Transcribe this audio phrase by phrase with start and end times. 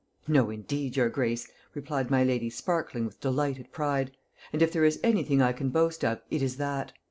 [0.27, 4.17] "No, indeed, your grace," replied my lady, sparkling with delighted pride;
[4.51, 6.91] "and if there is anything I can boast of, it is that.